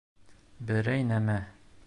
Берәй 0.71 1.05
нәмә 1.11 1.39